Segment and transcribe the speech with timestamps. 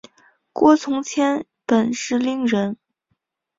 [0.51, 2.75] 郭从谦本是伶人。